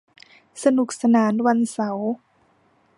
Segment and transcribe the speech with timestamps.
[0.63, 2.09] สนุกสนานวันเสาร์